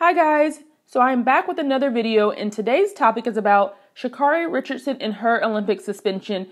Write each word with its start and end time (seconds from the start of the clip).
Hi 0.00 0.12
guys, 0.12 0.60
so 0.86 1.00
I 1.00 1.10
am 1.10 1.24
back 1.24 1.48
with 1.48 1.58
another 1.58 1.90
video 1.90 2.30
and 2.30 2.52
today's 2.52 2.92
topic 2.92 3.26
is 3.26 3.36
about 3.36 3.76
Sha'Carri 3.96 4.48
Richardson 4.48 4.96
and 5.00 5.14
her 5.14 5.44
Olympic 5.44 5.80
suspension 5.80 6.46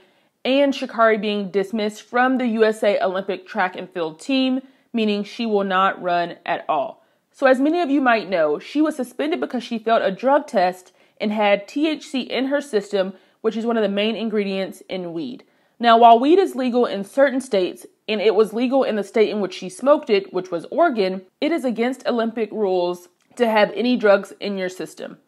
and 0.45 0.75
Sha'Carri 0.75 1.21
being 1.21 1.53
dismissed 1.53 2.03
from 2.03 2.39
the 2.39 2.49
USA 2.49 2.99
Olympic 2.99 3.47
track 3.47 3.77
and 3.77 3.89
field 3.89 4.19
team, 4.19 4.63
meaning 4.93 5.23
she 5.23 5.47
will 5.47 5.63
not 5.63 6.03
run 6.03 6.39
at 6.45 6.65
all. 6.69 7.05
So 7.31 7.47
as 7.47 7.61
many 7.61 7.81
of 7.81 7.89
you 7.89 8.01
might 8.01 8.29
know, 8.29 8.59
she 8.59 8.83
was 8.83 8.97
suspended 8.97 9.39
because 9.39 9.63
she 9.63 9.79
failed 9.79 10.03
a 10.03 10.11
drug 10.11 10.49
test 10.49 10.93
and 11.21 11.31
had 11.31 11.69
THC 11.69 12.27
in 12.27 12.47
her 12.47 12.61
system, 12.61 13.13
which 13.43 13.57
is 13.57 13.65
one 13.65 13.77
of 13.77 13.85
the 13.85 13.89
main 13.89 14.17
ingredients 14.17 14.83
in 14.89 15.13
weed. 15.13 15.45
Now, 15.79 15.97
while 15.99 16.19
weed 16.19 16.41
is 16.41 16.57
legal 16.57 16.85
in 16.85 17.05
certain 17.05 17.41
states, 17.41 17.87
and 18.09 18.21
it 18.21 18.35
was 18.35 18.53
legal 18.53 18.83
in 18.83 18.97
the 18.97 19.05
state 19.05 19.31
in 19.31 19.41
which 19.41 19.55
she 19.55 19.69
smoked 19.69 20.11
it, 20.11 20.35
which 20.35 20.51
was 20.51 20.67
Oregon, 20.73 21.23
it 21.41 21.53
is 21.53 21.65
against 21.65 22.07
Olympic 22.09 22.51
rules 22.51 23.09
to 23.37 23.49
have 23.49 23.73
any 23.75 23.97
drugs 23.97 24.33
in 24.41 24.59
your 24.59 24.69
system. 24.69 25.19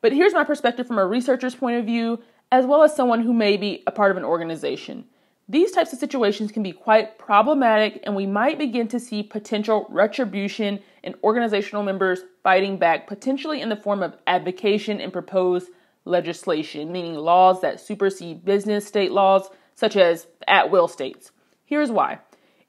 But 0.00 0.12
here's 0.12 0.34
my 0.34 0.44
perspective 0.44 0.86
from 0.86 0.98
a 0.98 1.06
researcher's 1.06 1.54
point 1.54 1.78
of 1.78 1.84
view, 1.84 2.22
as 2.52 2.66
well 2.66 2.82
as 2.82 2.94
someone 2.94 3.22
who 3.22 3.32
may 3.32 3.56
be 3.56 3.82
a 3.86 3.90
part 3.90 4.10
of 4.10 4.16
an 4.16 4.24
organization. 4.24 5.04
These 5.48 5.72
types 5.72 5.92
of 5.92 6.00
situations 6.00 6.50
can 6.50 6.62
be 6.62 6.72
quite 6.72 7.18
problematic, 7.18 8.00
and 8.02 8.16
we 8.16 8.26
might 8.26 8.58
begin 8.58 8.88
to 8.88 8.98
see 8.98 9.22
potential 9.22 9.86
retribution 9.90 10.80
and 11.04 11.14
organizational 11.22 11.84
members 11.84 12.20
fighting 12.42 12.78
back, 12.78 13.06
potentially 13.06 13.60
in 13.60 13.68
the 13.68 13.76
form 13.76 14.02
of 14.02 14.16
advocation 14.26 15.00
and 15.00 15.12
proposed 15.12 15.68
legislation, 16.04 16.90
meaning 16.90 17.14
laws 17.14 17.60
that 17.60 17.80
supersede 17.80 18.44
business 18.44 18.86
state 18.86 19.12
laws, 19.12 19.48
such 19.74 19.96
as 19.96 20.26
at 20.48 20.70
will 20.70 20.88
states. 20.88 21.30
Here's 21.64 21.90
why. 21.90 22.18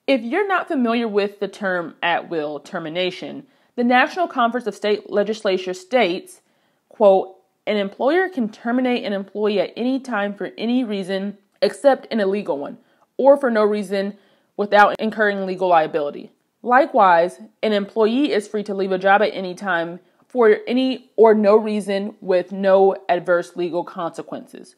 If 0.06 0.22
you're 0.22 0.48
not 0.48 0.68
familiar 0.68 1.08
with 1.08 1.40
the 1.40 1.48
term 1.48 1.96
at 2.04 2.30
will 2.30 2.60
termination, 2.60 3.48
the 3.78 3.84
National 3.84 4.28
Conference 4.28 4.66
of 4.66 4.76
State 4.76 5.10
Legislature 5.10 5.74
states, 5.74 6.42
quote, 6.90 7.36
an 7.68 7.78
employer 7.78 8.28
can 8.28 8.50
terminate 8.50 9.06
an 9.06 9.14
employee 9.14 9.62
at 9.62 9.72
any 9.78 10.00
time 10.00 10.34
for 10.34 10.52
any 10.58 10.84
reason 10.84 11.38
except 11.62 12.12
an 12.12 12.20
illegal 12.20 12.58
one, 12.58 12.80
or 13.18 13.38
for 13.38 13.52
no 13.52 13.64
reason 13.64 14.18
without 14.58 14.96
incurring 15.00 15.46
legal 15.46 15.68
liability. 15.68 16.32
Likewise, 16.64 17.40
an 17.62 17.72
employee 17.72 18.32
is 18.32 18.48
free 18.48 18.64
to 18.64 18.74
leave 18.74 18.92
a 18.92 18.98
job 18.98 19.22
at 19.22 19.34
any 19.34 19.54
time 19.54 20.00
for 20.28 20.58
any 20.68 21.12
or 21.16 21.36
no 21.36 21.56
reason 21.56 22.16
with 22.20 22.52
no 22.52 22.96
adverse 23.08 23.56
legal 23.56 23.84
consequences. 23.84 24.76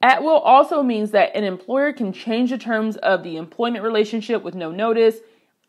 At 0.00 0.22
will 0.22 0.38
also 0.38 0.82
means 0.82 1.10
that 1.10 1.36
an 1.36 1.44
employer 1.44 1.92
can 1.92 2.10
change 2.10 2.48
the 2.48 2.58
terms 2.58 2.96
of 2.96 3.22
the 3.22 3.36
employment 3.36 3.84
relationship 3.84 4.42
with 4.42 4.54
no 4.54 4.70
notice 4.70 5.18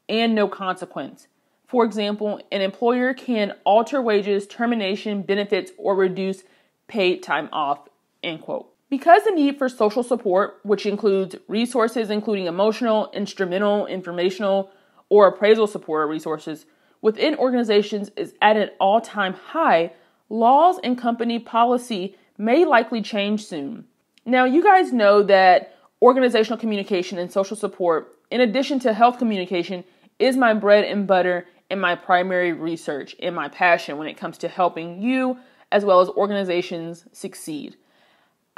and 0.07 0.33
no 0.33 0.47
consequence. 0.47 1.27
For 1.71 1.85
example, 1.85 2.41
an 2.51 2.59
employer 2.59 3.13
can 3.13 3.53
alter 3.63 4.01
wages, 4.01 4.45
termination, 4.45 5.21
benefits, 5.21 5.71
or 5.77 5.95
reduce 5.95 6.43
paid 6.89 7.23
time 7.23 7.47
off, 7.53 7.87
end 8.21 8.41
quote. 8.41 8.67
Because 8.89 9.23
the 9.23 9.31
need 9.31 9.57
for 9.57 9.69
social 9.69 10.03
support, 10.03 10.59
which 10.63 10.85
includes 10.85 11.37
resources 11.47 12.09
including 12.09 12.47
emotional, 12.47 13.09
instrumental, 13.13 13.85
informational, 13.85 14.69
or 15.07 15.27
appraisal 15.27 15.65
support 15.65 16.09
resources 16.09 16.65
within 17.01 17.35
organizations 17.35 18.11
is 18.17 18.33
at 18.41 18.57
an 18.57 18.71
all 18.81 18.99
time 18.99 19.31
high, 19.31 19.93
laws 20.27 20.77
and 20.83 20.97
company 20.97 21.39
policy 21.39 22.17
may 22.37 22.65
likely 22.65 23.01
change 23.01 23.45
soon. 23.45 23.85
Now, 24.25 24.43
you 24.43 24.61
guys 24.61 24.91
know 24.91 25.23
that 25.23 25.73
organizational 26.01 26.59
communication 26.59 27.17
and 27.17 27.31
social 27.31 27.55
support, 27.55 28.17
in 28.29 28.41
addition 28.41 28.77
to 28.79 28.93
health 28.93 29.17
communication, 29.17 29.85
is 30.19 30.35
my 30.35 30.53
bread 30.53 30.83
and 30.83 31.07
butter 31.07 31.47
and 31.71 31.81
my 31.81 31.95
primary 31.95 32.53
research 32.53 33.15
and 33.19 33.35
my 33.35 33.47
passion 33.47 33.97
when 33.97 34.07
it 34.07 34.17
comes 34.17 34.37
to 34.39 34.47
helping 34.47 35.01
you 35.01 35.37
as 35.71 35.85
well 35.85 36.01
as 36.01 36.09
organizations 36.09 37.05
succeed. 37.13 37.77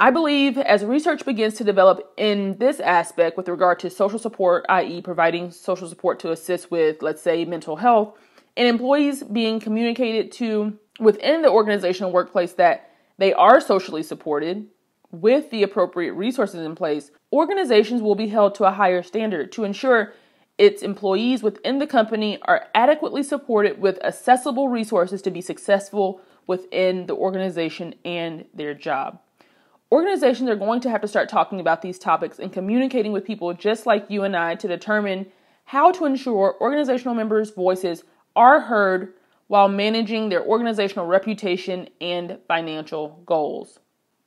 I 0.00 0.10
believe 0.10 0.58
as 0.58 0.84
research 0.84 1.24
begins 1.24 1.54
to 1.54 1.64
develop 1.64 2.12
in 2.16 2.58
this 2.58 2.80
aspect 2.80 3.36
with 3.36 3.48
regard 3.48 3.78
to 3.78 3.90
social 3.90 4.18
support, 4.18 4.66
i.e., 4.68 5.00
providing 5.00 5.52
social 5.52 5.88
support 5.88 6.18
to 6.20 6.32
assist 6.32 6.70
with, 6.70 7.00
let's 7.00 7.22
say, 7.22 7.44
mental 7.44 7.76
health, 7.76 8.18
and 8.56 8.66
employees 8.66 9.22
being 9.22 9.60
communicated 9.60 10.32
to 10.32 10.76
within 10.98 11.42
the 11.42 11.48
organizational 11.48 12.12
workplace 12.12 12.54
that 12.54 12.90
they 13.18 13.32
are 13.32 13.60
socially 13.60 14.02
supported 14.02 14.66
with 15.12 15.50
the 15.50 15.62
appropriate 15.62 16.14
resources 16.14 16.66
in 16.66 16.74
place, 16.74 17.12
organizations 17.32 18.02
will 18.02 18.16
be 18.16 18.26
held 18.26 18.56
to 18.56 18.64
a 18.64 18.72
higher 18.72 19.02
standard 19.02 19.52
to 19.52 19.62
ensure 19.62 20.12
its 20.56 20.82
employees 20.82 21.42
within 21.42 21.78
the 21.78 21.86
company 21.86 22.38
are 22.42 22.68
adequately 22.74 23.22
supported 23.22 23.80
with 23.80 24.02
accessible 24.04 24.68
resources 24.68 25.20
to 25.22 25.30
be 25.30 25.40
successful 25.40 26.20
within 26.46 27.06
the 27.06 27.14
organization 27.14 27.94
and 28.04 28.44
their 28.54 28.74
job. 28.74 29.20
Organizations 29.90 30.48
are 30.48 30.56
going 30.56 30.80
to 30.80 30.90
have 30.90 31.00
to 31.00 31.08
start 31.08 31.28
talking 31.28 31.60
about 31.60 31.82
these 31.82 31.98
topics 31.98 32.38
and 32.38 32.52
communicating 32.52 33.12
with 33.12 33.24
people 33.24 33.52
just 33.54 33.86
like 33.86 34.10
you 34.10 34.22
and 34.22 34.36
I 34.36 34.54
to 34.56 34.68
determine 34.68 35.26
how 35.66 35.92
to 35.92 36.04
ensure 36.04 36.56
organizational 36.60 37.14
members' 37.14 37.50
voices 37.50 38.04
are 38.36 38.60
heard 38.60 39.14
while 39.46 39.68
managing 39.68 40.28
their 40.28 40.44
organizational 40.44 41.06
reputation 41.06 41.88
and 42.00 42.38
financial 42.48 43.22
goals. 43.26 43.78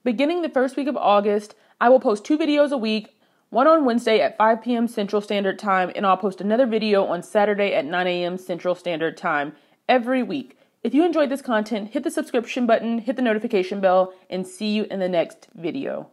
Beginning 0.03 0.41
the 0.41 0.49
first 0.49 0.77
week 0.77 0.87
of 0.87 0.95
August, 0.95 1.55
I 1.81 1.89
will 1.89 1.99
post 1.99 2.23
two 2.23 2.37
videos 2.37 2.71
a 2.71 2.77
week 2.77 3.16
one 3.49 3.67
on 3.67 3.85
Wednesday 3.85 4.19
at 4.19 4.37
5 4.37 4.61
p.m. 4.61 4.87
Central 4.87 5.21
Standard 5.21 5.57
Time, 5.57 5.91
and 5.95 6.05
I'll 6.05 6.17
post 6.17 6.41
another 6.41 6.65
video 6.65 7.05
on 7.05 7.23
Saturday 7.23 7.73
at 7.73 7.85
9 7.85 8.07
a.m. 8.07 8.37
Central 8.37 8.75
Standard 8.75 9.15
Time 9.15 9.53
every 9.87 10.21
week. 10.21 10.57
If 10.83 10.93
you 10.93 11.05
enjoyed 11.05 11.29
this 11.29 11.41
content, 11.41 11.91
hit 11.91 12.03
the 12.03 12.11
subscription 12.11 12.67
button, 12.67 12.99
hit 12.99 13.15
the 13.15 13.21
notification 13.21 13.79
bell, 13.79 14.13
and 14.29 14.45
see 14.45 14.67
you 14.67 14.85
in 14.91 14.99
the 14.99 15.09
next 15.09 15.47
video. 15.55 16.09